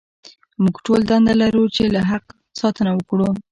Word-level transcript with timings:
موږ 0.63 0.75
ټول 0.85 0.99
دنده 1.09 1.33
لرو 1.41 1.63
چې 1.75 1.83
له 1.95 2.01
حق 2.11 2.25
ساتنه 2.59 2.91
وکړو. 2.95 3.29